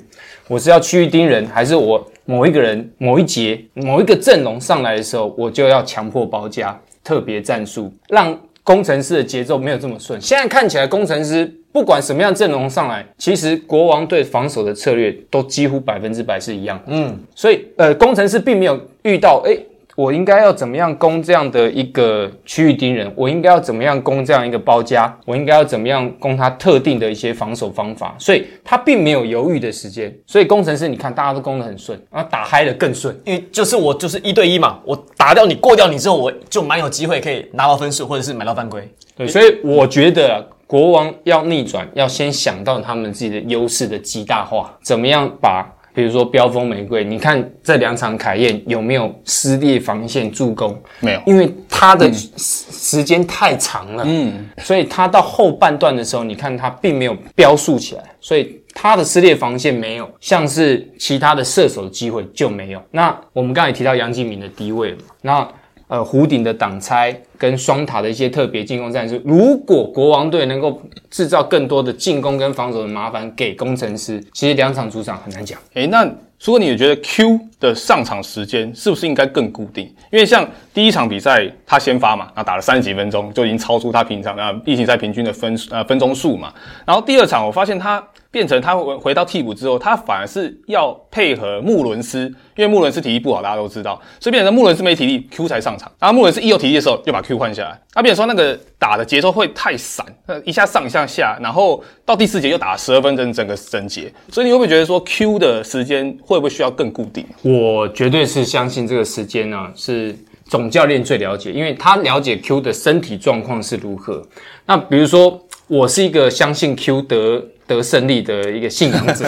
[0.48, 10.20] 我是要区域盯人，还是我某一个人、某一节、某一个阵容上来的时候，我就要强迫包夹特别战术，让工程师的节奏没有这么顺。
[10.20, 16.86] 现在看起来，工程师不管什么样阵容上来，其实国王队防守的策略都几乎百分之百是一样的。
[16.88, 19.64] 嗯，所以呃，工程师并没有遇到诶。
[19.94, 23.12] 我应该要怎么样攻这样的一个区域盯人？
[23.14, 25.14] 我应该要怎么样攻这样一个包夹？
[25.26, 28.14] 我应该要怎么样攻他特定的一些防守方法？
[28.18, 30.14] 所以他并没有犹豫的时间。
[30.26, 33.14] 所以工程师，你看大家都攻得很顺，然后打嗨的更顺。
[33.24, 38.88] 因为就是我就是一对一嘛，我打掉你过掉你之后，我就蛮有机会可以拿到分数，或者是买到犯规。
[39.14, 45.70] 对，所以我觉得、啊、国王要逆转，要先想到他们自己的优势的极大化，怎么样把。
[45.94, 50.80] 比如说标风玫瑰，你看这两场凯燕有没有撕裂防线助攻？
[51.00, 62.82] 没有因为他的时时间太长了，嗯，所以他到后半段的时候，你看他并没有标速起来，所以他的撕裂防线没有，像是其他的射手的机会就没有。
[62.90, 65.48] 那我们刚才也提到杨敬敏的低位了嘛，那
[65.92, 75.60] 呃弧顶的挡拆跟双塔的一些特别进攻战术，如果国王队能够制造更多的进攻跟防守的麻烦给工程师，其实两场主场很难讲。
[75.74, 76.02] 诶，那
[76.44, 79.84] 如果，你也觉得 Q 的上场时间是不是应该更固定？
[80.10, 86.50] 因为像第一场比赛他先发嘛，然后打了三十几分钟，就已经超出他平常啊例行赛平均的分呃分钟数嘛。
[86.86, 88.02] 然后第二场我发现他
[88.32, 95.92] 变成他回回到替补之后，他反而是要配合穆伦斯，因为穆伦斯体力不好，大家都知道，所以变成穆伦斯没体力，Q 才上场。
[96.00, 97.78] 然后穆伦斯一有体力的时候，又把 Q 换下来。
[97.94, 104.10] 他变成说那个打的节奏会太散，呃，一下上一下下，然后到第四节又打了十二分整整个整节。
[104.30, 107.26] 所以你会不会觉得说 Q 的时间会不会需要更固定？
[107.42, 110.16] 我绝对是相信这个时间呢、是
[110.52, 114.22] 总教练最了解，因为他了解 Q 的身体状况是如何。
[114.66, 119.24] 那比如说，我是一个相信 Q 得得胜利的一个信仰者，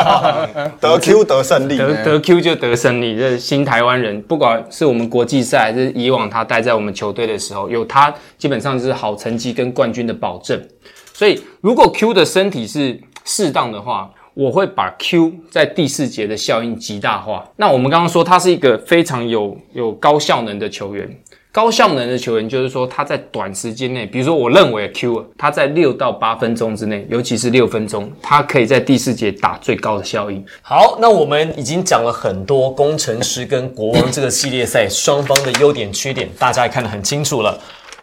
[0.80, 10.58] 得 Q 得胜利，得得 Q 就得胜利，这是新台湾人，不管是我们国际赛，还是以往他待在我们球队的时候，有他基本上就是好成绩跟冠军的保证。
[11.12, 17.48] 所以，如果 Q 的身体是适当的话，我会把 Q 在第四节的效应极大化。
[17.56, 21.08] 那我们刚刚说他是一个非常有有高效能的球员，
[21.52, 30.44] 高效能的球员就是说他在短时间内，比如说我认为 Q 他在六到八分钟之内，尤其是六分钟，他可以在第四节打最高的效应。
[30.62, 37.56] 好，那我们已经讲了很多工程师跟国王这个系列赛双方的优点缺点，大家也看得很清楚了。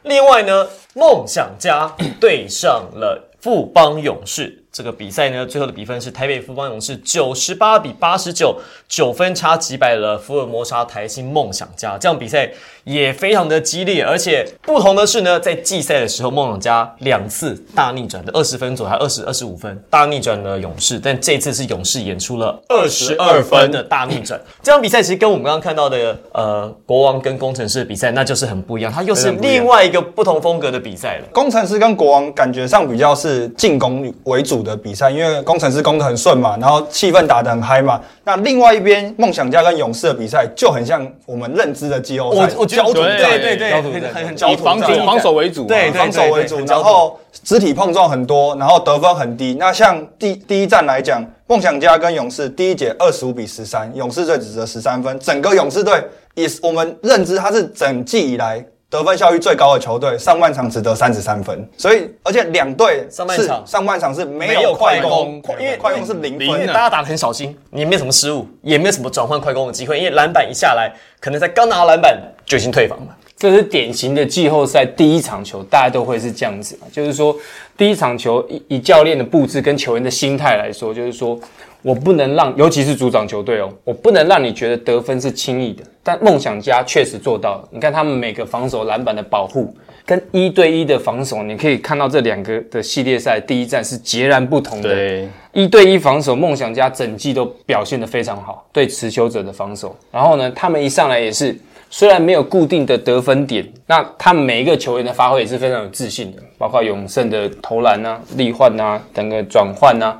[0.04, 0.66] 另外呢，
[0.96, 4.61] 梦想家对上了富邦勇士。
[4.72, 8.58] 这个比赛呢，最后的比分是台北富邦勇士九十八比八十九，
[8.88, 11.98] 九分差击败了福尔摩沙台新梦想家。
[11.98, 12.50] 这样比赛
[12.86, 24.40] 也非常的激烈，而且不同的是呢，在季赛的时候，梦想家两次大逆转的二十分左右，还二十二十五分大逆转了勇士，但这次是勇士演出了二十二分的大逆转。
[24.64, 31.28] 这场比赛其实跟我们刚刚看到的呃国王跟工程师的比赛，那就是很不一样，它又是另外一个不同风格的比赛了。
[31.34, 38.00] 工程师跟国王感觉上比较是进攻为主组的比赛，因为工程师攻得很顺嘛，然后气氛打得很嗨嘛。
[38.24, 49.56] 那另外一边梦想家跟勇士的比赛就很像我们认知的季后赛，焦土对战对对很很以焦土防守防守为主，对防守为主，然后肢体碰撞很多，然后得分很低。
[49.60, 56.04] 那像第第一站来讲，梦想家跟勇士第一节二十五比十三，勇士队只得十三分，整个勇士队
[56.36, 58.64] 也是我们认知他是整季以来。
[58.92, 66.46] 得分效率最高的球队，上半场只得三十三分，所以而且两队上半场上半场是没没有有快快攻攻，因为快攻是零分。
[66.46, 66.74] 零啊。
[66.74, 73.18] 大家打的很小心，你也没有什么失误，也没有什么转换快攻的机会，因为篮板一下来，可能才刚拿到篮板就已经退防了。
[73.38, 77.34] 这是典型的季后赛第一场球，大家都会是这样子嘛，就是说
[77.78, 81.40] 第一场球以以教练的布置跟球员的心态来说，就是说
[81.82, 85.84] 我不能让，尤其是主场球队哦，我不能让你觉得得分是轻易的。
[86.04, 94.90] 但梦想家确实做到了，你看他们每个防守篮板的保护跟一对一的防守，你可以看到这两个的系列赛第一站是截然不同的。
[94.90, 99.96] 对，一对一防守，梦想家整季都表现得非常好，对持球者的防守。
[100.12, 101.56] 然后呢，他们一上来也是，
[101.90, 110.20] 虽然没有固定的得分点，那他们每一个球员的发挥也是非常有自信的，包括永胜的投篮啊、力换啊、整个转换啊。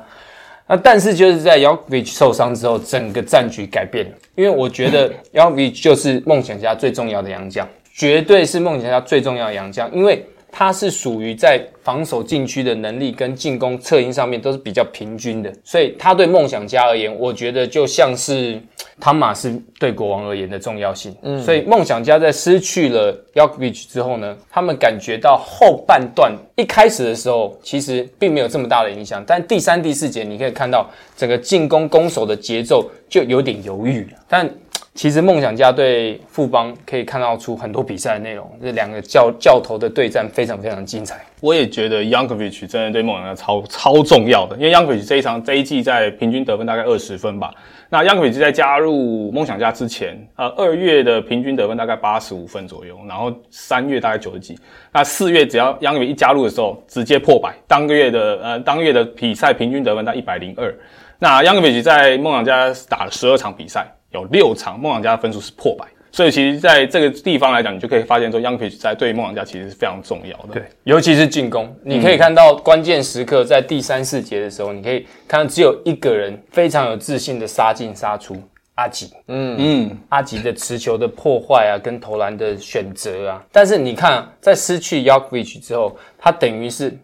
[0.72, 18.60] 那但是就是在 y o v i c 受伤之后，整个战局改变了，因为我觉得 y o v i c 就是梦想家最重要的洋将，绝对是梦想家最重要的洋将，因为他是属于在防守禁区的能力跟进攻策应上面都是比较平均的，所以他对梦想家而言，我觉得就像是
[19.00, 21.16] 汤马斯对国王而言的重要性。
[21.22, 34.48] 嗯，所以梦想家在失去了 y o k v i c 之后呢，他们感觉到后半段一开始的时候其实并没有这么大的影响，但第三、第四节你可以看到整个进攻攻守的节奏就有点犹豫了，但。
[34.94, 41.24] 其实梦想家对富邦可以看到出很多比赛的内容，这两个教教头的对战非常非常精彩。
[41.40, 47.54] 我也觉得 Yankovic 真的对梦想家超超重要的，因为 Yankovic 这一场这一季在平均得分大概二十分吧。
[47.88, 54.58] 那 Yankovic 在加入梦想家之前，呃，二月的平均得分大概八十五分左右，然后三月大概九十几。
[54.92, 60.74] 那四月只要 Yankovic 一加入的时候，直接破百，当个月的呃当月的比赛平均得分在一百零二。
[61.18, 63.86] 那 Yankovic 在梦想家打了十二场比赛。
[64.12, 70.54] 有六场梦想家的分数是破百，所以其实在这个地方来讲，你就可以发现说 y o u n g p i c 在对梦想家其实是非常重要的。
[70.54, 78.36] 对，尤其是进攻，你可以看到关键时刻在第三四节的时候，你可以看到只有一个人非常有自信的杀进杀出，
[78.74, 79.10] 阿吉。
[79.28, 86.94] 嗯嗯，阿吉的持球的破坏啊，跟投篮的选择啊，但是你看，在失去 y o k v i c 之后，他等于是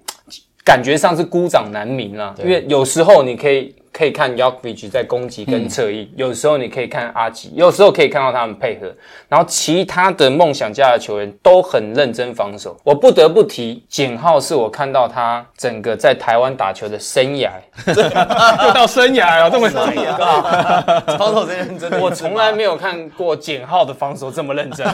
[0.62, 3.74] 感觉上是孤掌难鸣啊，因为有时候你可以。
[3.98, 8.86] 可以看 Yokvich 在攻击跟侧翼，有时候你可以看阿吉，有时候可以看到他们配合。
[9.28, 12.76] 然后其他的梦想家的球员都很认真防守。
[12.84, 17.50] 我不得不提简浩，是我看到他整个在台湾打球的生涯，
[17.88, 22.00] 又到生涯了， 这么生涯，防守真认真。
[22.00, 24.86] 我从来没有看过简浩的防守这么认真。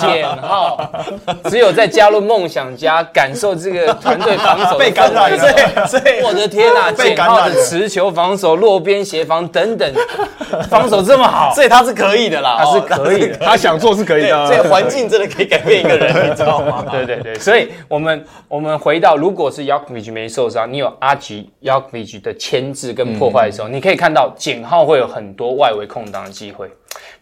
[0.00, 0.88] 简浩
[1.46, 5.84] 只有在加入梦想家，感受这个团队防守 被感染了。
[5.90, 6.92] 所以我的天哪！
[6.92, 8.08] 简浩的持球。
[8.19, 9.92] 防守、落边协防等等，
[10.68, 14.46] 防守这么好，所以他是可以的啦，他是可以的，他想做是可以的。
[14.46, 16.84] 所以环境真的可以改变一个人， 你知道吗？
[16.90, 26.70] 对对对，所以我们我们回到，如果是 y o k v i c 没受伤，你有阿吉 y o k v i c 的牵制跟破坏的时候，你可以看到简浩会有很多外围空档的机会，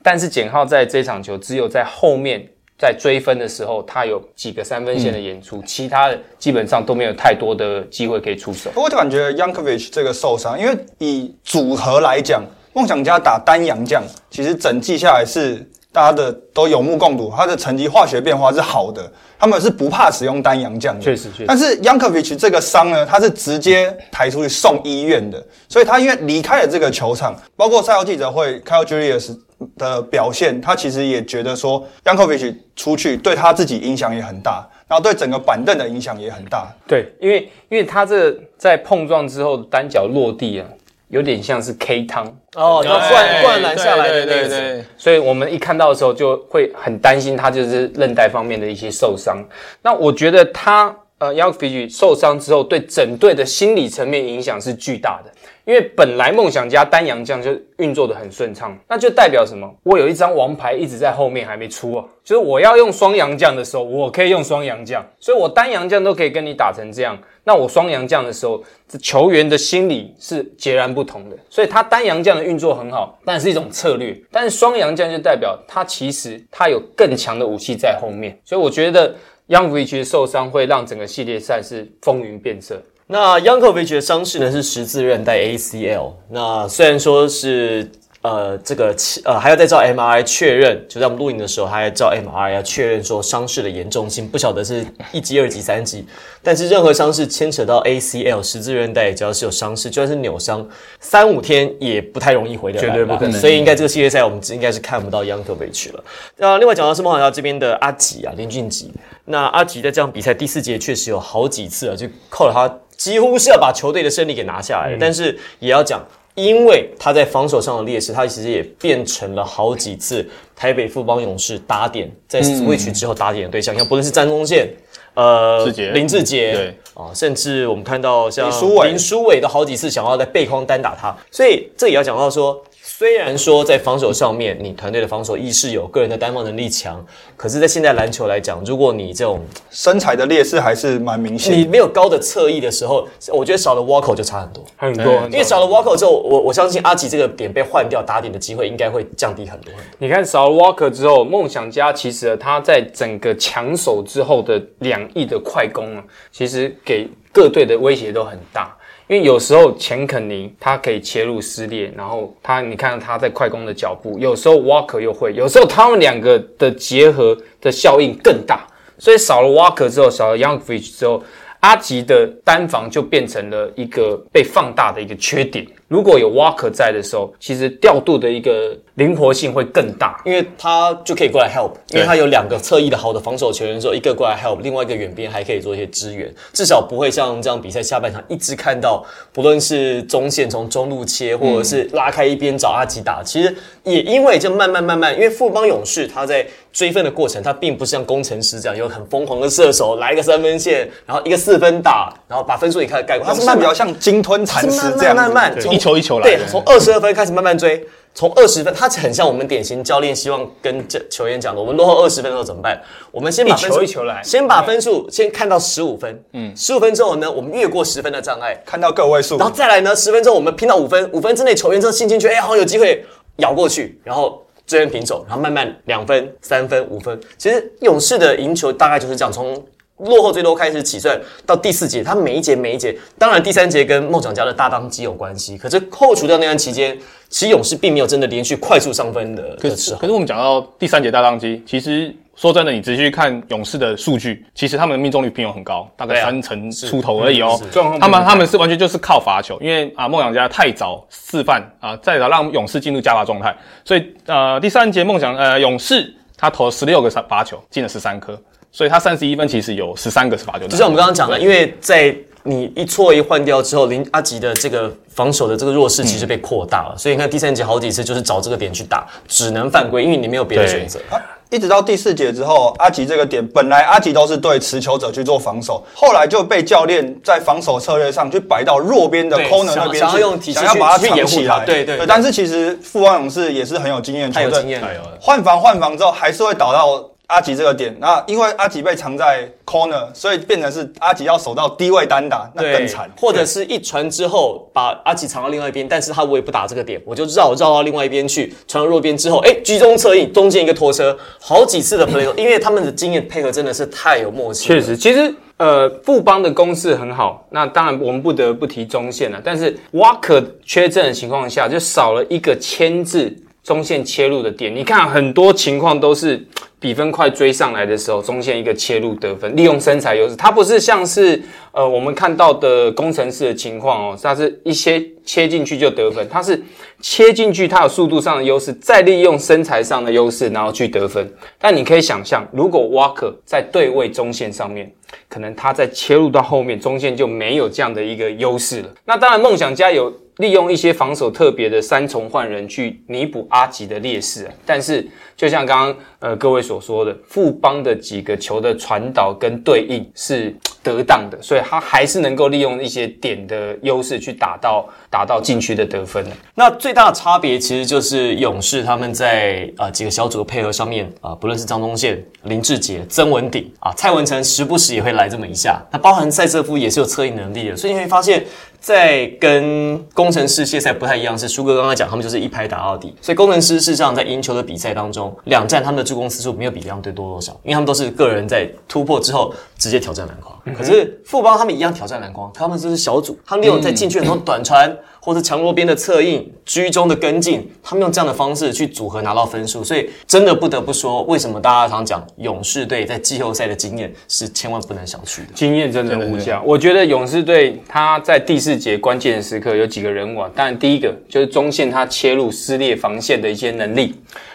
[0.02, 2.48] 但是简浩在这场球只有在后面。
[2.78, 8.70] 在追分的时候，他有几个三分线的演出，其他的基本上都没有太多的机会可以出手。
[8.76, 12.40] 我就感觉 Yankovic 这个受伤，因为以组合来讲，
[12.72, 15.56] 梦想家打单阳将，其实整季下来是
[15.90, 19.10] 大家的都有目共睹，他的成绩化学变化是好的，
[19.40, 21.02] 他们是不怕使用单阳将的。
[21.02, 21.44] 确实，确实。
[21.48, 29.36] 但是 Yankovic 这个伤呢，他是直接抬出去送医院的，所以他因为离开了这个球场，包括赛后记者会，Kyle Julius。
[29.76, 36.68] 的表现，他其实也觉得说，Yankovic 出去对他自己影响也很大，然后对整个板凳的影响也很大。
[36.86, 40.66] 对，因为因为他这在碰撞之后单脚落地啊，
[41.08, 49.42] 有点像是 K 汤哦，灌灌篮下来的那个，对，所以我们一看到的时候就会很担心他就是韧带方面的一些受伤。
[49.82, 55.32] 那我觉得他呃 Yankovic 受伤之后，对整队的心理层面影响是巨大的。
[55.68, 59.70] 因为本来梦想家单阳将就运作的很顺畅，那就代表什么？
[59.82, 71.36] 我有一张王牌一直在后面还没出啊，就是我要用双阳将的时候，我可以用双阳将，所以我单阳将都可以跟你打成这样，那我双阳将的时候，这球员的心理是截然不同的。
[71.50, 79.14] 所以他单阳将的运作很好，但是一种策略；但是双阳将就代表他其实他有更强的武器在后面，所以我觉得
[79.48, 82.82] Young v i c 受伤会让整个系列赛是风云变色。
[83.10, 86.12] 那 Yankovic 的伤势呢是十字韧带 ACL。
[86.28, 87.90] 那虽然说是
[88.20, 88.94] 呃这个
[89.24, 96.04] 呃还要再照 MRI 确认，就在我们录影的时候还要照 MRI 要确认说伤势的严重性，不晓得是一级、二级、三级。
[96.42, 100.68] 但是任何伤势牵扯到 ACL 十字韧带，只要是有伤势，就算是扭伤，
[101.00, 106.04] 三五天也不太容易回得来，绝对不可能所以应该这个系列赛我们应该是看不到 Yankovic 了。
[106.36, 108.92] 那另外讲到是梦想家这边的阿吉啊，林俊吉。
[109.24, 112.68] 那阿吉在这场比赛第四节确实有好几次啊，就扣了他
[112.98, 114.98] 几乎是要把球队的胜利给拿下来的。
[115.00, 124.68] 但是也要讲，因为他在防守上的劣势，他其实也变成了好几次台北富邦勇士打点在 switch 之后打点的对象，像不论是詹宗宪。
[125.14, 126.78] 呃林志杰，对。
[126.94, 128.88] 啊，甚至我们看到像林书伟。
[128.88, 132.60] 林书伟都好几次想要在背框单打他，所以这也要讲到说，
[132.98, 137.00] 虽然说在防守上面，你团队的防守意识有，个人的单防能力强，
[137.36, 139.40] 可是，在现在篮球来讲，如果你这种
[139.70, 141.56] 身材的劣势还是蛮明显。
[141.56, 144.64] 你没有高的侧翼的时候，我觉得少了 Walker 就差很多。
[144.76, 149.90] 很多，很多因为少了 Walker 之后，我我相信阿吉这个点被换掉，打点的机会应该会降低很多很多。
[149.98, 158.76] 你看少了 Walker 之后，梦想家其实他在整个抢手之后的两翼的快攻啊，其实给各队的威胁都很大。
[159.08, 168.66] 因为有时候钱肯尼他可以切入撕裂，然后他你看他在快攻的脚步，有时候 Walker 又会，有时候他们两个的结合的效应更大。
[168.98, 171.22] 所以少了 Walker 之后，少了 Youngfish 之后，
[171.60, 175.66] 阿吉的单防就变成了一个被放大的一个缺点。
[175.88, 180.20] 如果有 Walker 在的时候，其实调度的一个灵活性会更大。
[180.24, 212.82] 因为他就可以过来 help，因为他有两个侧翼的好的防守球员的时候，一个过来 help，另外一个远边还可以做一些支援，至少不会像这样比赛下半场一直看到，不论是中线从中路切，或者是拉开一边找阿吉打，其实也因为就慢慢慢慢，因为富邦勇士他在追分的过程，他并不是像工程师这样有很疯狂的射手来一个三分线，然后一个四分打，然后把分数也开始盖过，他他是慢慢较像鲸吞他蚕食这样子慢慢从对一球一球来对，从二十二分开始慢慢追，从二十分，他很像我们典型教练希望跟这球员讲的，我们落后二十分的时候怎么办？
[213.12, 214.20] 我们先把分数一球来。
[214.24, 219.38] 先把分数先看到十五分，嗯，十五分之后呢，我们越过十分的障碍，看到个位数。
[219.38, 223.06] 然，后再来呢，十分钟我们拼到五分，五分之内球员真的信进去，哎，好像有机会
[223.36, 227.18] 咬过去，然后追人平手，然后慢慢两分、三分、五分。
[227.36, 229.64] 其实勇士的赢球大概就是这样，从
[229.98, 236.96] 落后最多开始起算到第四节，他每一节每一节，当然第三节跟梦想家的大当机有关系，可是扣除掉那段期间，
[237.28, 239.68] 其实勇士并没有真的连续快速上分的可。
[239.70, 247.60] 是可是我们讲到第三节大当机，其实说真的，你仔细去看勇士的数据，其实他们的命中率并没有很高，大概三成出头而已哦。
[248.00, 253.52] 他们他们是完全就是靠罚球，因为啊梦想家太早示范啊，再早让勇士进入加罚状态，
[253.84, 258.40] 所以呃第三节梦想呃勇士他投了十六个罚球，进了十三颗，
[258.78, 260.68] 所以他三十一分其实有十三个是罚球。
[260.68, 262.14] 就像我们刚刚讲的，因为在
[262.44, 271.00] 你一错一换掉之后，林阿吉的这个防守的这个弱势其实被扩大了，所以你看第三节好几次就是找这个点去打，只能犯规，因为你没有别的选择。
[271.10, 271.18] 啊
[271.50, 281.58] 一直到第四节之后，阿吉这个点本来阿吉都是对持球者去做防守，后来就被教练在防守策略上去摆到弱边的对 corner 那边去，想想要用体系想要把它去去掩护藏起来。
[281.58, 284.82] 它对对对但是其实富邦勇士也是很有经验的球队，太有经验
[285.20, 287.96] 换防换防之后还是会导到阿吉这个点。
[287.98, 293.10] 那因为阿吉被藏在 corner，所以变成是阿吉要守到低位单打，那更惨。
[293.16, 304.80] 或者是一传之后把阿吉藏到另外一边，但是他我也不打这个点，我就绕绕到另外一边去，传到弱边之后，哎，居中侧翼中间一个拖车，好几次的 play， 因为他们的经验配合真的是太有默契了。
[304.80, 307.44] 确实，其实呃，富邦的攻势很好。
[307.50, 309.42] 那当然，我们不得不提中线了。
[309.44, 313.36] 但是瓦克缺阵的情况下，就少了一个牵制
[313.68, 314.74] 中线切入的点。
[314.74, 316.42] 你看，很多情况都是
[316.80, 320.34] 比分快追上来的时候，中线一个切入得分，利用身材优势。
[320.34, 321.38] 它不是像是
[321.72, 326.58] 呃我们看到的工程师的情况哦，它是一些切进去就得分，它是
[327.02, 331.30] 切进去，它有速度上的优势，再利用身材上的优势，然后去得分。
[331.58, 334.90] 但你可以想象，如果瓦克在对位中线上面，
[335.28, 338.88] 可能他在切入到后面，中线就没有这样的一个优势了。
[339.04, 344.48] 那当然，梦想家有利用一些防守特别的三重换人去弥补阿吉的劣势。
[344.66, 356.30] 但是，就像刚刚呃各位所说的，富邦的几个球的传导跟对应是得当的，所以他还是能够利用一些点的优势去打到打到禁区的得分的。
[356.54, 365.80] 那最大的差别其实就是勇士他们在呃几个小组的配合上面啊、呃不论是张宗宪、林志杰、曾文鼎啊、蔡文成，时不时也会来这么一下。
[365.90, 368.44] 那包含塞瑟夫也是有策应能力的，所以你会发现，
[368.80, 373.14] 在跟工程师谢赛不太一样，是舒哥刚刚讲，他们就是一拍打到底。
[373.22, 380.56] 所以工程师事实上在赢球的比赛当中，两战他们的助攻次数没有比两队多多少，因为他们都是个人在突破之后直接挑战篮筐。
[380.76, 395.52] 可是富邦他们一样挑战篮筐，他们这是小组，他们利用在禁区很多 短传或是强弱边的策应、居中的跟进，他们用这样的方式去组合拿到分数，所以真的不得不说，为什么大家常讲勇士队在季后赛的经验是千万不能小觑的。
[395.54, 396.62] 经验真的无价。
[396.64, 404.14] 我觉得勇士队他在第四节关键的时刻有几个人物啊，当然第一个就是中线他切入撕裂防线的一些能力，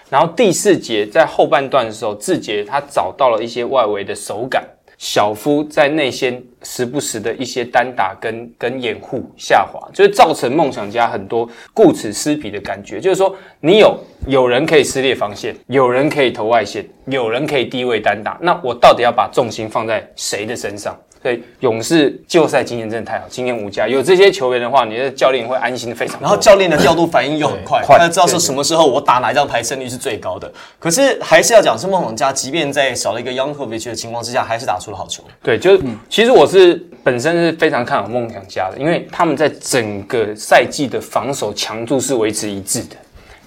[0.10, 4.64] 然后第四节在后半段的时候，志杰他找到了一些外围的手感。
[5.04, 13.02] 小夫在内线时不时的一些单打跟跟掩护下滑，就会造成梦想家很多顾此失彼的感觉。
[13.02, 20.98] 就是说，你有有人可以撕裂防线，有人可以投外线，有人可以低位单打，那我到底要把重心放在谁的身上？
[21.24, 23.88] 所以勇士季后赛经验真的太好，经验无价。
[23.88, 26.20] 有这些球员的话，你的教练会安心的非常。
[26.20, 30.52] 然后教练的调度反应又很快，快他知道说什么时候我打哪一张牌胜率是最高的。
[30.78, 35.24] 可是还是要讲，是梦想家，即便在少了一个 Youngovich 的情况之下，还是打出了好球。
[35.42, 42.98] 对，就是、其实我是本身是非常看好梦想家的，因为他们在整个赛季的防守强度是维持一致的。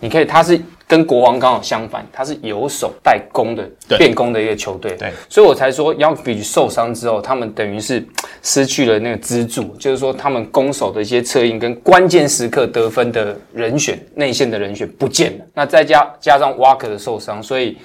[0.00, 0.58] 你可以，他是
[0.88, 4.92] 跟国王刚好相反，他是有守带攻的对变攻的一个球队。
[4.92, 8.06] 对，所以我才说 Youngovich 受伤之后，他们等于是
[8.42, 15.44] 失去了那个支柱，就是说他们攻守的一些策应跟关键时刻得分的人选，内线的人选不见了。
[15.54, 17.76] 那再加加上 Walker 的受伤，所以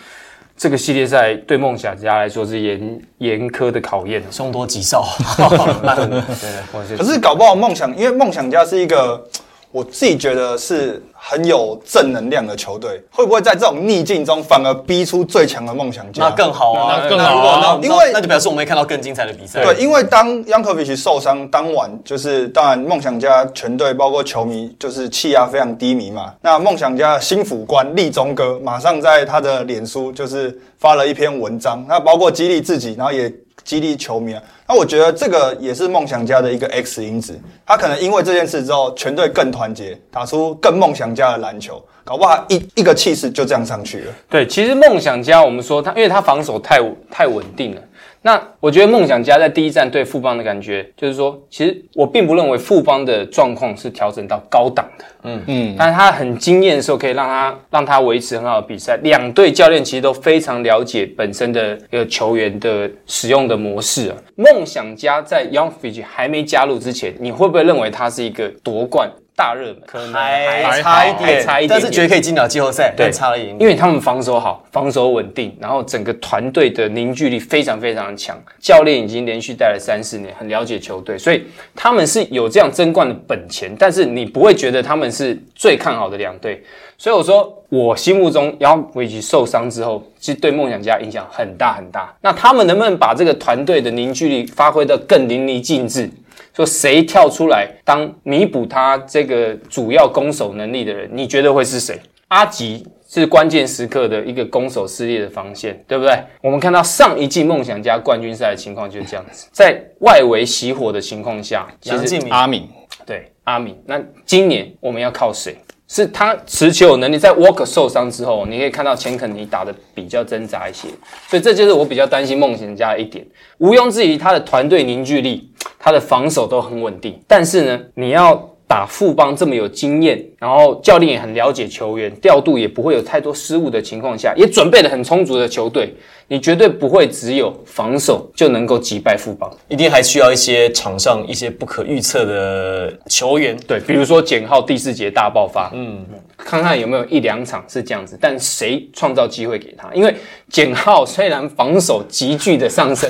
[0.56, 4.22] 这个系列赛对梦想家来说是严严苛的考验。
[4.30, 5.04] 凶多吉少，
[5.97, 6.95] 对。
[6.95, 9.28] 可是搞不好梦想，因为梦想家是一个
[9.72, 16.24] 我自己觉得是很有正能量的球队，会不会在这种逆境中反而逼出最强的梦想家？
[16.24, 19.63] 那更好啊，那更好啊那那因为那就表示我们会看到更精彩的比赛。
[19.63, 26.34] 对，因为当 Yankovic 受伤当晚，就是当然梦想家全队包括球迷就是气压非常低迷嘛。
[26.41, 33.32] 那梦想家的新辅官立中哥马上在他的脸书就是发了一篇文章，那包括激励自己，然后也
[33.64, 34.41] 激励球迷啊。
[34.68, 44.14] 那我觉得这个也是梦想家的一个 X 因子，他可能因为这件事之后，全队更团结，打出更梦想家的篮球，搞不好一一个气势就这样上去了。
[44.30, 47.82] 对，其实梦想家我们说他，因为他防守太太稳定了。
[48.24, 58.95] 那我觉得梦想家在第一站对富邦的感觉，就是说，其实我并不认为富邦的状况是调整到高档的，嗯嗯，但是他很惊艳的时候，可以让他让他维持很好的比赛。
[59.01, 64.17] 两队教练其实都非常了解本身的一个球员的使用的模式啊。
[64.36, 69.09] 梦想家在 Young Fiji 还没加入之前，你会不会认为他是一个夺冠
[69.42, 69.78] 大热门？
[69.88, 73.62] 可能还还差一点，差一点但是觉得可以进到季后赛，对差了一点点。
[73.62, 78.39] 因为他们防守好，防守稳定，然后整个团队的凝聚力非常非常的强。
[78.60, 81.44] 教练已经连续带了三四年，很了解球队，所以
[81.76, 83.76] 他们是有这样争冠的本钱。
[83.80, 86.64] 但是你不会觉得他们是最看好的两队。
[87.00, 92.14] 所以我说，我心目中姚维奇受伤之后，其实对梦想家影响很大很大。
[92.22, 96.08] 那他们能不能把这个团队的凝聚力发挥得更淋漓尽致？
[96.56, 101.10] 说谁跳出来当弥补他这个主要攻守能力的人？
[101.12, 102.00] 你觉得会是谁？
[102.28, 106.18] 阿吉是关键时刻的一个攻守撕裂的防线，对不对？
[106.42, 112.70] 我们看到上一季梦想家冠军赛的情况就是这样子， 在外围熄火的情况下，其实阿敏
[113.06, 115.58] 对阿敏，那今年我们要靠谁？
[115.94, 120.88] 是他持球有能力，在 Walker 受伤之后，你可以看到钱肯尼打的比较挣扎一些，
[121.28, 123.26] 所以这就是我比较担心梦想家的一点。
[123.58, 135.93] 毋庸置疑，他的团队凝聚力，他的防守都很稳定，但是呢，你要打富邦这么有经验，然后教练也很了解球员，调度也不会有太多失误的情况下，也准备的很充足的球队，
[136.30, 139.51] 你绝对不会只有防守就能够击败富邦。
[139.67, 143.57] 一定还需要一些场上一些不可预测的球员。
[143.67, 146.05] 对，比如说简浩第四节大爆发，嗯，
[146.52, 149.89] 看看有没有一两场是这样子，但谁创造机会给他？
[149.93, 150.14] 因为
[150.49, 153.10] 简浩虽然防守急剧的上升，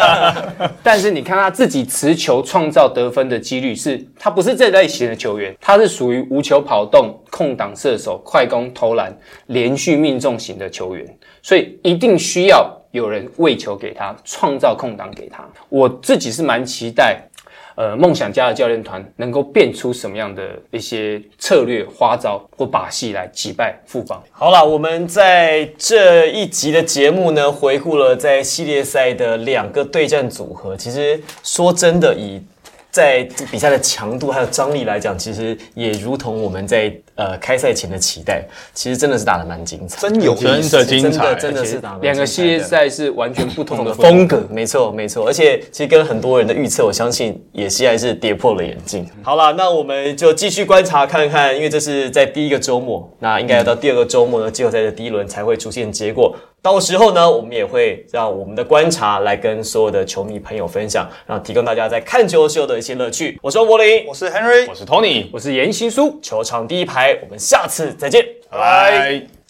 [0.82, 9.14] 但是你看他自己持球创造得分的几率是，他不是这类型的球员，他是属于无球跑动、空档射手、快攻投篮、
[9.48, 11.06] 连续命中型的球员，
[11.42, 15.46] 所以一定需要有人喂球给他，创造空档给他。
[15.68, 17.28] 我自己是蛮期待。
[17.76, 24.22] 呃，梦想家的教练团能够变出什么样的一些策略、花招或把戏来击败富邦？
[24.30, 30.76] 好了，我们在这一集的节目呢，回顾了在系列赛的两个对战组合。
[30.76, 32.40] 其实说真的，以
[32.90, 44.26] 在比赛的强度还有张力来讲，其实也如同我们在呃开赛前的期待，其实真的是打得蛮精彩，真有真意思的精彩，真的是打得两个系列赛是完全不同的风。
[44.26, 49.06] 格，没错没错，而且其实跟很多人的预测，我相信也是还是跌破了眼镜。
[49.22, 56.34] 好了，那我们就继续观察看看，因为这是在第一个周末，那应该要到第二个周末呢，季后赛的第一轮才会出现结果。
[56.64, 63.38] 到时候呢，我们也会让我们的观察来跟所有的球迷朋友分享，然后提供大家在看球时候的一些乐趣。
[63.42, 66.18] 我是王柏林，我是 Henry，我是 Tony，我是严新书。
[66.22, 68.98] 球场第一排，我们下次再见，拜拜。
[68.98, 69.34] 拜。